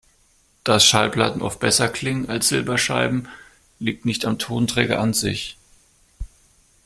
[0.63, 3.27] Dass Schallplatten oft besser klingen als Silberscheiben,
[3.77, 5.59] liegt nicht am Tonträger an sich.